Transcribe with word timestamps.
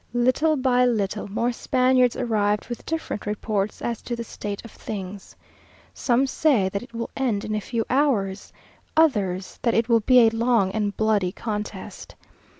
Little 0.15 0.57
by 0.57 0.83
little, 0.83 1.27
more 1.27 1.51
Spaniards 1.51 2.15
arrived 2.15 2.69
with 2.69 2.87
different 2.87 3.27
reports 3.27 3.83
as 3.83 4.01
to 4.01 4.15
the 4.15 4.23
state 4.23 4.65
of 4.65 4.71
things. 4.71 5.35
Some 5.93 6.25
say 6.25 6.69
that 6.69 6.81
it 6.81 6.95
will 6.95 7.11
end 7.15 7.45
in 7.45 7.53
a 7.53 7.61
few 7.61 7.85
hours 7.87 8.51
others, 8.97 9.59
that 9.61 9.75
it 9.75 9.89
will 9.89 9.99
be 9.99 10.21
a 10.21 10.31
long 10.31 10.71
and 10.71 10.97
bloody 10.97 11.31
contest. 11.31 12.15